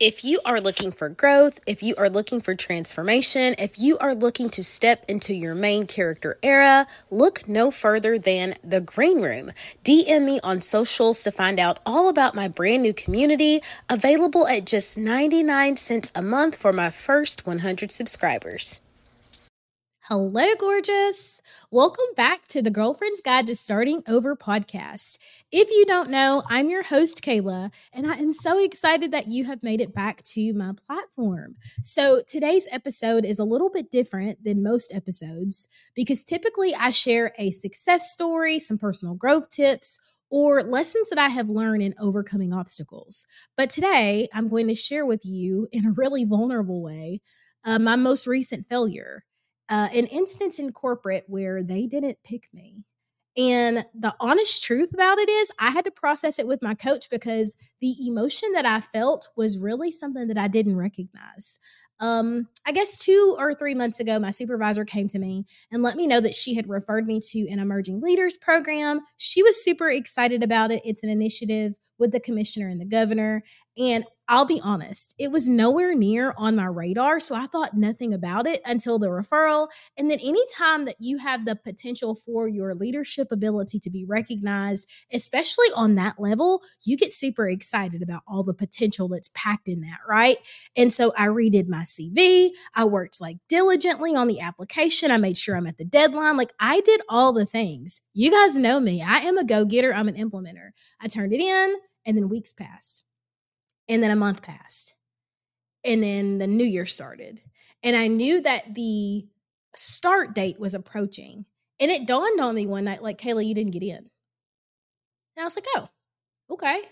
If 0.00 0.24
you 0.24 0.40
are 0.46 0.62
looking 0.62 0.92
for 0.92 1.10
growth, 1.10 1.60
if 1.66 1.82
you 1.82 1.94
are 1.96 2.08
looking 2.08 2.40
for 2.40 2.54
transformation, 2.54 3.56
if 3.58 3.78
you 3.78 3.98
are 3.98 4.14
looking 4.14 4.48
to 4.48 4.64
step 4.64 5.04
into 5.08 5.34
your 5.34 5.54
main 5.54 5.86
character 5.86 6.38
era, 6.42 6.86
look 7.10 7.46
no 7.46 7.70
further 7.70 8.16
than 8.16 8.54
The 8.64 8.80
Green 8.80 9.20
Room. 9.20 9.50
DM 9.84 10.24
me 10.24 10.40
on 10.42 10.62
socials 10.62 11.22
to 11.24 11.30
find 11.30 11.60
out 11.60 11.80
all 11.84 12.08
about 12.08 12.34
my 12.34 12.48
brand 12.48 12.82
new 12.82 12.94
community, 12.94 13.60
available 13.90 14.48
at 14.48 14.64
just 14.64 14.96
99 14.96 15.76
cents 15.76 16.10
a 16.14 16.22
month 16.22 16.56
for 16.56 16.72
my 16.72 16.88
first 16.88 17.46
100 17.46 17.92
subscribers. 17.92 18.80
Hello, 20.12 20.44
gorgeous. 20.58 21.40
Welcome 21.70 22.04
back 22.16 22.48
to 22.48 22.60
the 22.60 22.70
Girlfriend's 22.72 23.20
Guide 23.20 23.46
to 23.46 23.54
Starting 23.54 24.02
Over 24.08 24.34
podcast. 24.34 25.18
If 25.52 25.70
you 25.70 25.86
don't 25.86 26.10
know, 26.10 26.42
I'm 26.48 26.68
your 26.68 26.82
host, 26.82 27.22
Kayla, 27.22 27.72
and 27.92 28.10
I 28.10 28.14
am 28.14 28.32
so 28.32 28.60
excited 28.60 29.12
that 29.12 29.28
you 29.28 29.44
have 29.44 29.62
made 29.62 29.80
it 29.80 29.94
back 29.94 30.24
to 30.24 30.52
my 30.52 30.72
platform. 30.84 31.54
So, 31.84 32.22
today's 32.26 32.66
episode 32.72 33.24
is 33.24 33.38
a 33.38 33.44
little 33.44 33.70
bit 33.70 33.92
different 33.92 34.42
than 34.42 34.64
most 34.64 34.92
episodes 34.92 35.68
because 35.94 36.24
typically 36.24 36.74
I 36.74 36.90
share 36.90 37.32
a 37.38 37.52
success 37.52 38.10
story, 38.10 38.58
some 38.58 38.78
personal 38.78 39.14
growth 39.14 39.48
tips, 39.48 40.00
or 40.28 40.64
lessons 40.64 41.08
that 41.10 41.20
I 41.20 41.28
have 41.28 41.48
learned 41.48 41.84
in 41.84 41.94
overcoming 42.00 42.52
obstacles. 42.52 43.26
But 43.56 43.70
today, 43.70 44.26
I'm 44.34 44.48
going 44.48 44.66
to 44.66 44.74
share 44.74 45.06
with 45.06 45.24
you 45.24 45.68
in 45.70 45.86
a 45.86 45.92
really 45.92 46.24
vulnerable 46.24 46.82
way 46.82 47.20
uh, 47.62 47.78
my 47.78 47.94
most 47.94 48.26
recent 48.26 48.68
failure 48.68 49.22
uh, 49.70 49.88
an 49.94 50.06
instance 50.06 50.58
in 50.58 50.72
corporate 50.72 51.24
where 51.28 51.62
they 51.62 51.86
didn't 51.86 52.18
pick 52.24 52.48
me. 52.52 52.84
And 53.36 53.86
the 53.94 54.12
honest 54.18 54.64
truth 54.64 54.92
about 54.92 55.18
it 55.18 55.28
is, 55.30 55.52
I 55.58 55.70
had 55.70 55.84
to 55.84 55.92
process 55.92 56.40
it 56.40 56.48
with 56.48 56.62
my 56.62 56.74
coach 56.74 57.08
because 57.08 57.54
the 57.80 57.94
emotion 58.06 58.52
that 58.52 58.66
I 58.66 58.80
felt 58.80 59.28
was 59.36 59.56
really 59.56 59.92
something 59.92 60.26
that 60.26 60.36
I 60.36 60.48
didn't 60.48 60.76
recognize. 60.76 61.60
Um, 62.00 62.48
I 62.66 62.72
guess 62.72 62.98
two 62.98 63.36
or 63.38 63.54
three 63.54 63.74
months 63.74 64.00
ago, 64.00 64.18
my 64.18 64.30
supervisor 64.30 64.84
came 64.84 65.06
to 65.08 65.18
me 65.18 65.46
and 65.70 65.82
let 65.82 65.96
me 65.96 66.08
know 66.08 66.20
that 66.20 66.34
she 66.34 66.54
had 66.56 66.68
referred 66.68 67.06
me 67.06 67.20
to 67.30 67.48
an 67.48 67.60
emerging 67.60 68.00
leaders 68.00 68.36
program. 68.36 69.00
She 69.16 69.44
was 69.44 69.62
super 69.62 69.88
excited 69.88 70.42
about 70.42 70.72
it. 70.72 70.82
It's 70.84 71.04
an 71.04 71.10
initiative 71.10 71.78
with 72.00 72.10
the 72.12 72.20
commissioner 72.20 72.68
and 72.68 72.80
the 72.80 72.86
governor. 72.86 73.44
And 73.78 74.04
I'll 74.30 74.44
be 74.44 74.60
honest, 74.62 75.12
it 75.18 75.32
was 75.32 75.48
nowhere 75.48 75.92
near 75.92 76.34
on 76.36 76.54
my 76.54 76.66
radar. 76.66 77.18
So 77.18 77.34
I 77.34 77.46
thought 77.46 77.76
nothing 77.76 78.14
about 78.14 78.46
it 78.46 78.62
until 78.64 78.96
the 78.96 79.08
referral. 79.08 79.66
And 79.96 80.08
then 80.08 80.20
anytime 80.20 80.84
that 80.84 80.96
you 81.00 81.18
have 81.18 81.44
the 81.44 81.56
potential 81.56 82.14
for 82.14 82.46
your 82.46 82.76
leadership 82.76 83.32
ability 83.32 83.80
to 83.80 83.90
be 83.90 84.04
recognized, 84.04 84.88
especially 85.12 85.66
on 85.74 85.96
that 85.96 86.20
level, 86.20 86.62
you 86.84 86.96
get 86.96 87.12
super 87.12 87.48
excited 87.48 88.02
about 88.02 88.22
all 88.28 88.44
the 88.44 88.54
potential 88.54 89.08
that's 89.08 89.30
packed 89.34 89.66
in 89.66 89.80
that, 89.80 89.98
right? 90.08 90.36
And 90.76 90.92
so 90.92 91.12
I 91.16 91.26
redid 91.26 91.66
my 91.66 91.82
CV. 91.82 92.50
I 92.72 92.84
worked 92.84 93.20
like 93.20 93.38
diligently 93.48 94.14
on 94.14 94.28
the 94.28 94.38
application. 94.38 95.10
I 95.10 95.16
made 95.16 95.38
sure 95.38 95.56
I'm 95.56 95.66
at 95.66 95.76
the 95.76 95.84
deadline. 95.84 96.36
Like 96.36 96.52
I 96.60 96.82
did 96.82 97.00
all 97.08 97.32
the 97.32 97.46
things. 97.46 98.00
You 98.14 98.30
guys 98.30 98.56
know 98.56 98.78
me. 98.78 99.02
I 99.02 99.16
am 99.16 99.38
a 99.38 99.44
go 99.44 99.64
getter, 99.64 99.92
I'm 99.92 100.06
an 100.06 100.14
implementer. 100.14 100.70
I 101.00 101.08
turned 101.08 101.32
it 101.32 101.40
in, 101.40 101.74
and 102.06 102.16
then 102.16 102.28
weeks 102.28 102.52
passed 102.52 103.04
and 103.88 104.02
then 104.02 104.10
a 104.10 104.16
month 104.16 104.42
passed. 104.42 104.94
And 105.84 106.02
then 106.02 106.38
the 106.38 106.46
new 106.46 106.64
year 106.64 106.86
started. 106.86 107.42
And 107.82 107.96
I 107.96 108.06
knew 108.06 108.40
that 108.42 108.74
the 108.74 109.26
start 109.74 110.34
date 110.34 110.60
was 110.60 110.74
approaching. 110.74 111.46
And 111.80 111.90
it 111.90 112.06
dawned 112.06 112.40
on 112.40 112.54
me 112.54 112.66
one 112.66 112.84
night, 112.84 113.02
like, 113.02 113.18
Kayla, 113.18 113.44
you 113.44 113.54
didn't 113.54 113.72
get 113.72 113.82
in. 113.82 113.96
And 113.96 114.08
I 115.38 115.44
was 115.44 115.56
like, 115.56 115.66
oh, 115.76 115.88
okay, 116.50 116.82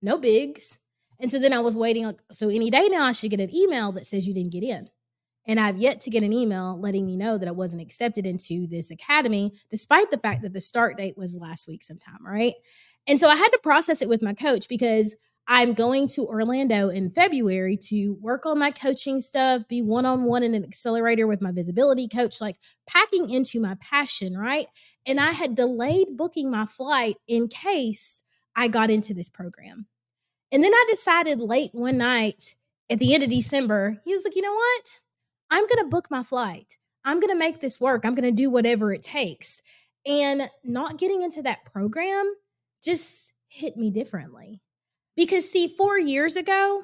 no 0.00 0.18
bigs. 0.18 0.78
And 1.20 1.30
so 1.30 1.38
then 1.38 1.52
I 1.52 1.58
was 1.58 1.76
waiting. 1.76 2.14
So 2.32 2.48
any 2.48 2.70
day 2.70 2.88
now, 2.88 3.02
I 3.02 3.12
should 3.12 3.30
get 3.30 3.40
an 3.40 3.54
email 3.54 3.92
that 3.92 4.06
says 4.06 4.26
you 4.26 4.34
didn't 4.34 4.52
get 4.52 4.62
in. 4.62 4.88
And 5.46 5.58
I've 5.58 5.78
yet 5.78 6.00
to 6.02 6.10
get 6.10 6.22
an 6.22 6.32
email 6.32 6.78
letting 6.78 7.06
me 7.06 7.16
know 7.16 7.38
that 7.38 7.48
I 7.48 7.52
wasn't 7.52 7.82
accepted 7.82 8.26
into 8.26 8.66
this 8.66 8.90
academy, 8.90 9.54
despite 9.70 10.10
the 10.10 10.18
fact 10.18 10.42
that 10.42 10.52
the 10.52 10.60
start 10.60 10.96
date 10.96 11.16
was 11.16 11.38
last 11.38 11.66
week 11.66 11.82
sometime, 11.82 12.24
right? 12.24 12.54
And 13.08 13.18
so 13.18 13.26
I 13.26 13.36
had 13.36 13.48
to 13.48 13.58
process 13.62 14.02
it 14.02 14.08
with 14.08 14.22
my 14.22 14.34
coach 14.34 14.68
because 14.68 15.16
I'm 15.50 15.72
going 15.72 16.08
to 16.08 16.26
Orlando 16.26 16.90
in 16.90 17.10
February 17.10 17.78
to 17.84 18.18
work 18.20 18.44
on 18.44 18.58
my 18.58 18.70
coaching 18.70 19.18
stuff, 19.18 19.66
be 19.66 19.80
one 19.80 20.04
on 20.04 20.24
one 20.24 20.42
in 20.42 20.54
an 20.54 20.62
accelerator 20.62 21.26
with 21.26 21.40
my 21.40 21.50
visibility 21.50 22.06
coach, 22.06 22.38
like 22.38 22.56
packing 22.86 23.30
into 23.30 23.58
my 23.58 23.76
passion, 23.80 24.36
right? 24.36 24.66
And 25.06 25.18
I 25.18 25.32
had 25.32 25.54
delayed 25.54 26.18
booking 26.18 26.50
my 26.50 26.66
flight 26.66 27.16
in 27.26 27.48
case 27.48 28.22
I 28.54 28.68
got 28.68 28.90
into 28.90 29.14
this 29.14 29.30
program. 29.30 29.86
And 30.52 30.62
then 30.62 30.74
I 30.74 30.86
decided 30.90 31.40
late 31.40 31.70
one 31.72 31.96
night 31.96 32.54
at 32.90 32.98
the 32.98 33.14
end 33.14 33.22
of 33.22 33.30
December, 33.30 33.98
he 34.04 34.12
was 34.12 34.24
like, 34.24 34.36
you 34.36 34.42
know 34.42 34.54
what? 34.54 35.00
I'm 35.50 35.66
going 35.66 35.82
to 35.82 35.90
book 35.90 36.10
my 36.10 36.22
flight. 36.22 36.76
I'm 37.04 37.20
going 37.20 37.32
to 37.32 37.38
make 37.38 37.60
this 37.60 37.80
work. 37.80 38.04
I'm 38.04 38.14
going 38.14 38.28
to 38.28 38.42
do 38.42 38.50
whatever 38.50 38.92
it 38.92 39.02
takes. 39.02 39.62
And 40.04 40.50
not 40.62 40.98
getting 40.98 41.22
into 41.22 41.42
that 41.42 41.64
program 41.64 42.34
just 42.82 43.32
hit 43.48 43.76
me 43.76 43.90
differently 43.90 44.60
because, 45.16 45.50
see, 45.50 45.68
four 45.68 45.98
years 45.98 46.36
ago, 46.36 46.82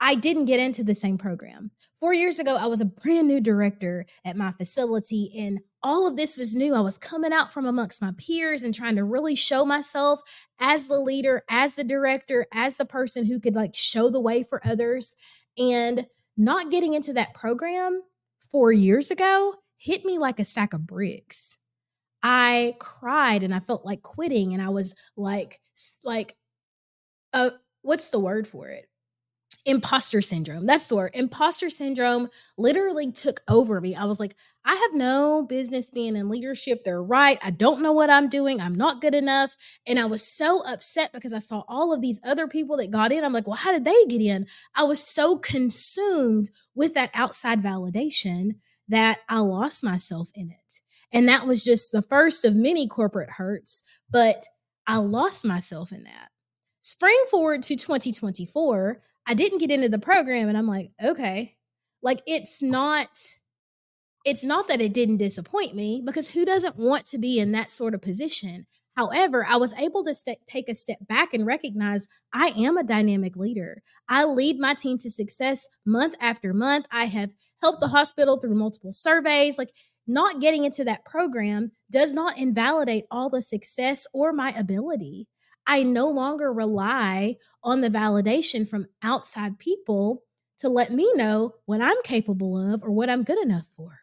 I 0.00 0.14
didn't 0.14 0.46
get 0.46 0.60
into 0.60 0.82
the 0.82 0.94
same 0.94 1.16
program. 1.16 1.70
Four 2.00 2.12
years 2.12 2.40
ago, 2.40 2.56
I 2.56 2.66
was 2.66 2.80
a 2.80 2.86
brand 2.86 3.28
new 3.28 3.40
director 3.40 4.04
at 4.24 4.36
my 4.36 4.50
facility, 4.52 5.32
and 5.38 5.60
all 5.82 6.06
of 6.06 6.16
this 6.16 6.36
was 6.36 6.54
new. 6.54 6.74
I 6.74 6.80
was 6.80 6.98
coming 6.98 7.32
out 7.32 7.52
from 7.52 7.66
amongst 7.66 8.02
my 8.02 8.12
peers 8.18 8.64
and 8.64 8.74
trying 8.74 8.96
to 8.96 9.04
really 9.04 9.36
show 9.36 9.64
myself 9.64 10.20
as 10.58 10.88
the 10.88 10.98
leader, 10.98 11.44
as 11.48 11.76
the 11.76 11.84
director, 11.84 12.46
as 12.52 12.76
the 12.76 12.84
person 12.84 13.24
who 13.24 13.38
could 13.38 13.54
like 13.54 13.74
show 13.74 14.10
the 14.10 14.20
way 14.20 14.42
for 14.42 14.60
others. 14.66 15.14
And 15.56 16.06
not 16.36 16.70
getting 16.70 16.94
into 16.94 17.12
that 17.12 17.34
program 17.34 18.02
four 18.50 18.72
years 18.72 19.10
ago 19.10 19.54
hit 19.82 20.04
me 20.04 20.16
like 20.16 20.38
a 20.38 20.44
sack 20.44 20.72
of 20.74 20.86
bricks. 20.86 21.58
I 22.22 22.76
cried 22.78 23.42
and 23.42 23.54
I 23.54 23.60
felt 23.60 23.84
like 23.84 24.02
quitting, 24.02 24.52
and 24.54 24.62
I 24.62 24.68
was 24.68 24.94
like, 25.16 25.60
like, 26.04 26.36
uh, 27.32 27.50
what's 27.82 28.10
the 28.10 28.20
word 28.20 28.46
for 28.46 28.68
it? 28.68 28.88
Imposter 29.64 30.20
syndrome. 30.20 30.66
That's 30.66 30.88
the 30.88 30.96
word. 30.96 31.12
Imposter 31.14 31.70
syndrome 31.70 32.28
literally 32.58 33.12
took 33.12 33.42
over 33.48 33.80
me. 33.80 33.94
I 33.94 34.06
was 34.06 34.18
like, 34.18 34.34
I 34.64 34.74
have 34.74 34.94
no 34.94 35.44
business 35.48 35.88
being 35.88 36.16
in 36.16 36.28
leadership. 36.28 36.82
They're 36.84 37.02
right. 37.02 37.38
I 37.44 37.50
don't 37.50 37.80
know 37.80 37.92
what 37.92 38.10
I'm 38.10 38.28
doing. 38.28 38.60
I'm 38.60 38.74
not 38.74 39.00
good 39.00 39.14
enough. 39.14 39.56
And 39.86 40.00
I 40.00 40.06
was 40.06 40.26
so 40.26 40.64
upset 40.64 41.12
because 41.12 41.32
I 41.32 41.38
saw 41.38 41.62
all 41.68 41.92
of 41.92 42.00
these 42.00 42.20
other 42.24 42.48
people 42.48 42.76
that 42.78 42.90
got 42.90 43.12
in. 43.12 43.24
I'm 43.24 43.32
like, 43.32 43.46
well, 43.46 43.56
how 43.56 43.72
did 43.72 43.84
they 43.84 44.04
get 44.08 44.20
in? 44.20 44.46
I 44.74 44.82
was 44.82 45.00
so 45.04 45.36
consumed 45.38 46.50
with 46.74 46.94
that 46.94 47.10
outside 47.14 47.62
validation 47.62 48.56
that 48.88 49.20
I 49.28 49.38
lost 49.38 49.84
myself 49.84 50.30
in 50.34 50.50
it. 50.50 50.61
And 51.12 51.28
that 51.28 51.46
was 51.46 51.64
just 51.64 51.92
the 51.92 52.02
first 52.02 52.44
of 52.44 52.54
many 52.54 52.88
corporate 52.88 53.30
hurts, 53.30 53.82
but 54.10 54.44
I 54.86 54.96
lost 54.96 55.44
myself 55.44 55.92
in 55.92 56.04
that. 56.04 56.30
Spring 56.80 57.22
forward 57.30 57.62
to 57.64 57.76
2024, 57.76 59.00
I 59.26 59.34
didn't 59.34 59.58
get 59.58 59.70
into 59.70 59.88
the 59.88 59.98
program 59.98 60.48
and 60.48 60.58
I'm 60.58 60.66
like, 60.66 60.90
okay. 61.02 61.56
Like 62.02 62.22
it's 62.26 62.62
not 62.62 63.08
it's 64.24 64.44
not 64.44 64.68
that 64.68 64.80
it 64.80 64.92
didn't 64.92 65.16
disappoint 65.16 65.74
me 65.74 66.02
because 66.04 66.28
who 66.28 66.44
doesn't 66.44 66.76
want 66.76 67.06
to 67.06 67.18
be 67.18 67.40
in 67.40 67.52
that 67.52 67.72
sort 67.72 67.94
of 67.94 68.02
position? 68.02 68.66
However, 68.96 69.44
I 69.48 69.56
was 69.56 69.72
able 69.74 70.04
to 70.04 70.14
st- 70.14 70.44
take 70.46 70.68
a 70.68 70.74
step 70.74 70.98
back 71.08 71.32
and 71.32 71.46
recognize 71.46 72.08
I 72.32 72.48
am 72.48 72.76
a 72.76 72.84
dynamic 72.84 73.36
leader. 73.36 73.82
I 74.08 74.24
lead 74.24 74.58
my 74.58 74.74
team 74.74 74.98
to 74.98 75.10
success 75.10 75.66
month 75.86 76.14
after 76.20 76.52
month. 76.52 76.86
I 76.90 77.06
have 77.06 77.32
helped 77.62 77.80
the 77.80 77.88
hospital 77.88 78.38
through 78.38 78.54
multiple 78.54 78.92
surveys. 78.92 79.56
Like, 79.56 79.72
not 80.06 80.40
getting 80.40 80.64
into 80.64 80.84
that 80.84 81.04
program 81.04 81.72
does 81.90 82.12
not 82.12 82.38
invalidate 82.38 83.04
all 83.10 83.30
the 83.30 83.42
success 83.42 84.06
or 84.12 84.32
my 84.32 84.48
ability. 84.56 85.28
I 85.66 85.82
no 85.84 86.08
longer 86.08 86.52
rely 86.52 87.36
on 87.62 87.80
the 87.80 87.90
validation 87.90 88.68
from 88.68 88.86
outside 89.02 89.58
people 89.58 90.22
to 90.58 90.68
let 90.68 90.92
me 90.92 91.10
know 91.14 91.54
what 91.66 91.80
I'm 91.80 92.02
capable 92.04 92.72
of 92.72 92.82
or 92.82 92.90
what 92.90 93.10
I'm 93.10 93.22
good 93.22 93.42
enough 93.42 93.66
for. 93.76 94.00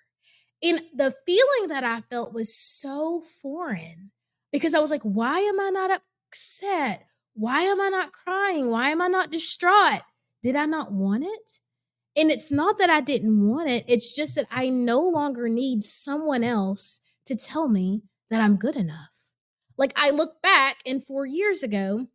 And 0.61 0.81
the 0.95 1.13
feeling 1.25 1.69
that 1.69 1.83
I 1.83 2.01
felt 2.01 2.33
was 2.33 2.53
so 2.53 3.21
foreign 3.41 4.11
because 4.51 4.73
I 4.73 4.79
was 4.79 4.91
like, 4.91 5.03
why 5.03 5.39
am 5.39 5.59
I 5.59 5.69
not 5.69 6.01
upset? 6.31 7.05
Why 7.33 7.61
am 7.61 7.79
I 7.79 7.89
not 7.89 8.11
crying? 8.11 8.69
Why 8.69 8.89
am 8.89 9.01
I 9.01 9.07
not 9.07 9.31
distraught? 9.31 10.01
Did 10.43 10.55
I 10.55 10.65
not 10.65 10.91
want 10.91 11.23
it? 11.23 11.59
And 12.19 12.29
it's 12.29 12.51
not 12.51 12.77
that 12.79 12.89
I 12.89 12.99
didn't 12.99 13.47
want 13.47 13.69
it, 13.69 13.85
it's 13.87 14.13
just 14.13 14.35
that 14.35 14.47
I 14.51 14.67
no 14.67 14.99
longer 14.99 15.47
need 15.47 15.85
someone 15.85 16.43
else 16.43 16.99
to 17.27 17.33
tell 17.33 17.69
me 17.69 18.03
that 18.29 18.41
I'm 18.41 18.57
good 18.57 18.75
enough. 18.75 19.07
Like 19.77 19.93
I 19.95 20.09
look 20.09 20.41
back 20.41 20.79
and 20.85 21.01
four 21.01 21.25
years 21.25 21.63
ago, 21.63 22.07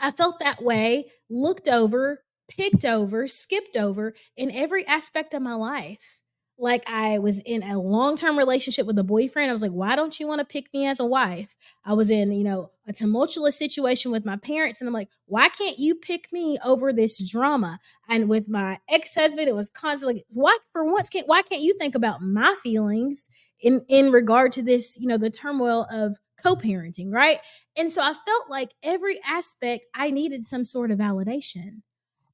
I 0.00 0.10
felt 0.10 0.40
that 0.40 0.60
way, 0.60 1.12
looked 1.30 1.68
over, 1.68 2.24
picked 2.48 2.84
over, 2.84 3.28
skipped 3.28 3.76
over 3.76 4.14
in 4.36 4.50
every 4.50 4.84
aspect 4.88 5.34
of 5.34 5.42
my 5.42 5.54
life. 5.54 6.23
Like 6.58 6.88
I 6.88 7.18
was 7.18 7.40
in 7.40 7.62
a 7.62 7.80
long 7.80 8.16
term 8.16 8.38
relationship 8.38 8.86
with 8.86 8.98
a 8.98 9.04
boyfriend. 9.04 9.50
I 9.50 9.52
was 9.52 9.62
like, 9.62 9.72
why 9.72 9.96
don't 9.96 10.18
you 10.18 10.26
want 10.26 10.38
to 10.38 10.44
pick 10.44 10.72
me 10.72 10.86
as 10.86 11.00
a 11.00 11.06
wife? 11.06 11.56
I 11.84 11.94
was 11.94 12.10
in, 12.10 12.32
you 12.32 12.44
know, 12.44 12.70
a 12.86 12.92
tumultuous 12.92 13.58
situation 13.58 14.12
with 14.12 14.24
my 14.24 14.36
parents. 14.36 14.80
And 14.80 14.88
I'm 14.88 14.94
like, 14.94 15.08
why 15.26 15.48
can't 15.48 15.78
you 15.78 15.94
pick 15.94 16.32
me 16.32 16.58
over 16.64 16.92
this 16.92 17.28
drama? 17.30 17.80
And 18.08 18.28
with 18.28 18.48
my 18.48 18.78
ex 18.88 19.14
husband, 19.14 19.48
it 19.48 19.54
was 19.54 19.68
constantly 19.68 20.14
like, 20.14 20.24
why, 20.34 20.56
for 20.72 20.84
once, 20.84 21.08
can't, 21.08 21.26
why 21.26 21.42
can't 21.42 21.62
you 21.62 21.74
think 21.78 21.94
about 21.94 22.22
my 22.22 22.54
feelings 22.62 23.28
in, 23.60 23.84
in 23.88 24.12
regard 24.12 24.52
to 24.52 24.62
this, 24.62 24.96
you 25.00 25.08
know, 25.08 25.18
the 25.18 25.30
turmoil 25.30 25.86
of 25.90 26.16
co 26.42 26.54
parenting, 26.54 27.12
right? 27.12 27.38
And 27.76 27.90
so 27.90 28.00
I 28.02 28.12
felt 28.12 28.50
like 28.50 28.70
every 28.82 29.18
aspect 29.24 29.86
I 29.94 30.10
needed 30.10 30.44
some 30.44 30.64
sort 30.64 30.90
of 30.90 30.98
validation. 30.98 31.82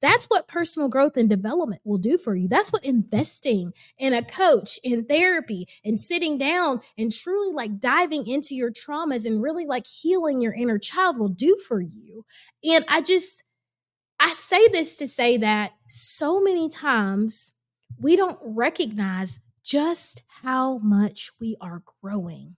That's 0.01 0.25
what 0.25 0.47
personal 0.47 0.89
growth 0.89 1.15
and 1.17 1.29
development 1.29 1.81
will 1.83 1.97
do 1.97 2.17
for 2.17 2.35
you. 2.35 2.47
That's 2.47 2.71
what 2.71 2.83
investing 2.85 3.73
in 3.97 4.13
a 4.13 4.23
coach, 4.23 4.79
in 4.83 5.05
therapy, 5.05 5.67
and 5.85 5.99
sitting 5.99 6.37
down 6.37 6.81
and 6.97 7.11
truly 7.11 7.53
like 7.53 7.79
diving 7.79 8.27
into 8.27 8.55
your 8.55 8.71
traumas 8.71 9.25
and 9.25 9.41
really 9.41 9.65
like 9.65 9.85
healing 9.85 10.41
your 10.41 10.53
inner 10.53 10.79
child 10.79 11.17
will 11.17 11.29
do 11.29 11.55
for 11.67 11.81
you. 11.81 12.25
And 12.63 12.83
I 12.87 13.01
just, 13.01 13.43
I 14.19 14.33
say 14.33 14.67
this 14.69 14.95
to 14.95 15.07
say 15.07 15.37
that 15.37 15.73
so 15.87 16.41
many 16.41 16.69
times 16.69 17.53
we 17.99 18.15
don't 18.15 18.39
recognize 18.41 19.39
just 19.63 20.23
how 20.41 20.79
much 20.79 21.31
we 21.39 21.55
are 21.61 21.83
growing. 22.01 22.55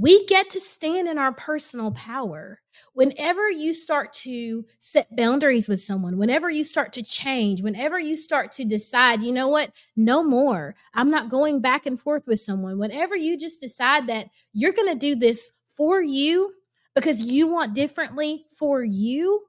We 0.00 0.24
get 0.26 0.50
to 0.50 0.60
stand 0.60 1.08
in 1.08 1.18
our 1.18 1.32
personal 1.32 1.90
power. 1.90 2.60
Whenever 2.92 3.50
you 3.50 3.74
start 3.74 4.12
to 4.12 4.64
set 4.78 5.14
boundaries 5.16 5.68
with 5.68 5.80
someone, 5.80 6.18
whenever 6.18 6.48
you 6.48 6.62
start 6.62 6.92
to 6.92 7.02
change, 7.02 7.62
whenever 7.62 7.98
you 7.98 8.16
start 8.16 8.52
to 8.52 8.64
decide, 8.64 9.24
you 9.24 9.32
know 9.32 9.48
what, 9.48 9.72
no 9.96 10.22
more, 10.22 10.76
I'm 10.94 11.10
not 11.10 11.30
going 11.30 11.60
back 11.60 11.84
and 11.84 11.98
forth 11.98 12.28
with 12.28 12.38
someone, 12.38 12.78
whenever 12.78 13.16
you 13.16 13.36
just 13.36 13.60
decide 13.60 14.06
that 14.06 14.28
you're 14.52 14.72
going 14.72 14.92
to 14.92 14.94
do 14.94 15.16
this 15.16 15.50
for 15.76 16.00
you 16.00 16.52
because 16.94 17.20
you 17.20 17.48
want 17.48 17.74
differently 17.74 18.44
for 18.56 18.84
you, 18.84 19.46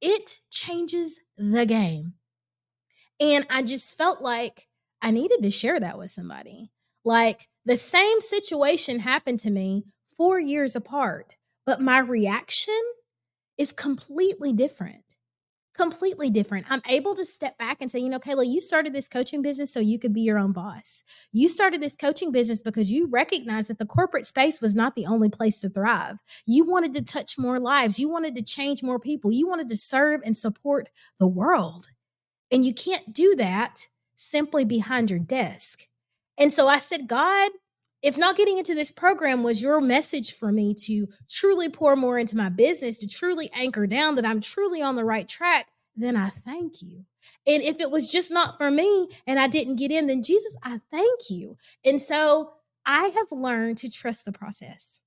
it 0.00 0.40
changes 0.50 1.20
the 1.38 1.66
game. 1.66 2.14
And 3.20 3.46
I 3.48 3.62
just 3.62 3.96
felt 3.96 4.20
like 4.20 4.66
I 5.00 5.12
needed 5.12 5.40
to 5.42 5.52
share 5.52 5.78
that 5.78 5.98
with 5.98 6.10
somebody. 6.10 6.72
Like, 7.04 7.48
the 7.66 7.76
same 7.76 8.20
situation 8.20 8.98
happened 8.98 9.40
to 9.40 9.50
me 9.50 9.84
four 10.16 10.38
years 10.38 10.76
apart, 10.76 11.36
but 11.66 11.80
my 11.80 11.98
reaction 11.98 12.80
is 13.58 13.72
completely 13.72 14.52
different. 14.52 15.02
Completely 15.74 16.30
different. 16.30 16.66
I'm 16.70 16.82
able 16.88 17.16
to 17.16 17.24
step 17.24 17.58
back 17.58 17.78
and 17.80 17.90
say, 17.90 17.98
you 17.98 18.08
know, 18.08 18.20
Kayla, 18.20 18.46
you 18.46 18.60
started 18.60 18.92
this 18.92 19.08
coaching 19.08 19.42
business 19.42 19.72
so 19.72 19.80
you 19.80 19.98
could 19.98 20.12
be 20.12 20.20
your 20.20 20.38
own 20.38 20.52
boss. 20.52 21.02
You 21.32 21.48
started 21.48 21.82
this 21.82 21.96
coaching 21.96 22.30
business 22.30 22.62
because 22.62 22.92
you 22.92 23.08
recognized 23.08 23.70
that 23.70 23.78
the 23.78 23.86
corporate 23.86 24.26
space 24.26 24.60
was 24.60 24.76
not 24.76 24.94
the 24.94 25.06
only 25.06 25.28
place 25.28 25.60
to 25.62 25.68
thrive. 25.68 26.18
You 26.46 26.64
wanted 26.64 26.94
to 26.94 27.02
touch 27.02 27.38
more 27.38 27.58
lives. 27.58 27.98
You 27.98 28.08
wanted 28.08 28.36
to 28.36 28.42
change 28.42 28.84
more 28.84 29.00
people. 29.00 29.32
You 29.32 29.48
wanted 29.48 29.68
to 29.70 29.76
serve 29.76 30.20
and 30.24 30.36
support 30.36 30.90
the 31.18 31.26
world. 31.26 31.88
And 32.52 32.64
you 32.64 32.72
can't 32.72 33.12
do 33.12 33.34
that 33.36 33.88
simply 34.14 34.64
behind 34.64 35.10
your 35.10 35.18
desk. 35.18 35.88
And 36.38 36.52
so 36.52 36.68
I 36.68 36.78
said, 36.78 37.06
God, 37.06 37.50
if 38.02 38.18
not 38.18 38.36
getting 38.36 38.58
into 38.58 38.74
this 38.74 38.90
program 38.90 39.42
was 39.42 39.62
your 39.62 39.80
message 39.80 40.34
for 40.34 40.52
me 40.52 40.74
to 40.84 41.08
truly 41.30 41.68
pour 41.68 41.96
more 41.96 42.18
into 42.18 42.36
my 42.36 42.50
business, 42.50 42.98
to 42.98 43.06
truly 43.06 43.50
anchor 43.54 43.86
down 43.86 44.16
that 44.16 44.26
I'm 44.26 44.40
truly 44.40 44.82
on 44.82 44.96
the 44.96 45.04
right 45.04 45.26
track, 45.26 45.68
then 45.96 46.16
I 46.16 46.28
thank 46.28 46.82
you. 46.82 47.04
And 47.46 47.62
if 47.62 47.80
it 47.80 47.90
was 47.90 48.10
just 48.10 48.30
not 48.30 48.58
for 48.58 48.70
me 48.70 49.08
and 49.26 49.38
I 49.38 49.46
didn't 49.46 49.76
get 49.76 49.90
in, 49.90 50.06
then 50.06 50.22
Jesus, 50.22 50.56
I 50.62 50.80
thank 50.90 51.30
you. 51.30 51.56
And 51.84 52.00
so 52.00 52.52
I 52.84 53.04
have 53.08 53.32
learned 53.32 53.78
to 53.78 53.90
trust 53.90 54.26
the 54.26 54.32
process. 54.32 55.00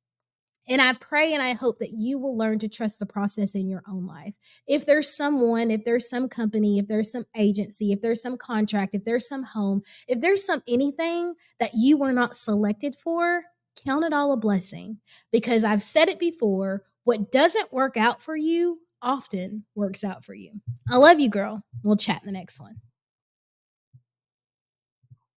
And 0.68 0.82
I 0.82 0.94
pray 0.94 1.34
and 1.34 1.42
I 1.42 1.54
hope 1.54 1.80
that 1.80 1.92
you 1.92 2.20
will 2.20 2.38
learn 2.38 2.60
to 2.60 2.68
trust 2.68 3.00
the 3.00 3.06
process 3.06 3.56
in 3.56 3.68
your 3.68 3.84
own 3.88 4.06
life. 4.06 4.34
If 4.68 4.86
there's 4.86 5.16
someone, 5.16 5.72
if 5.72 5.86
there's 5.86 6.10
some 6.10 6.28
company, 6.28 6.80
if 6.80 6.88
there's 6.88 7.12
some 7.12 7.26
agency, 7.36 7.92
if 7.92 8.02
there's 8.02 8.22
some 8.22 8.38
contract, 8.38 8.96
if 8.96 9.06
there's 9.06 9.28
some 9.28 9.44
home, 9.44 9.82
if 10.08 10.20
there's 10.20 10.46
some 10.46 10.62
anything 10.68 11.34
that 11.60 11.72
you 11.74 11.98
were 11.98 12.14
not 12.14 12.36
selected 12.36 12.96
for, 12.96 13.44
count 13.86 14.04
it 14.04 14.14
all 14.14 14.32
a 14.32 14.38
blessing 14.38 14.98
because 15.32 15.64
I've 15.64 15.82
said 15.82 16.10
it 16.10 16.20
before 16.20 16.84
what 17.04 17.32
doesn't 17.32 17.72
work 17.72 17.96
out 17.96 18.22
for 18.22 18.36
you 18.36 18.80
often 19.02 19.64
works 19.76 20.04
out 20.04 20.26
for 20.26 20.34
you. 20.34 20.52
I 20.90 20.98
love 20.98 21.20
you, 21.20 21.30
girl. 21.30 21.64
We'll 21.84 21.98
chat 21.98 22.22
in 22.22 22.26
the 22.26 22.38
next 22.38 22.60
one. 22.60 22.82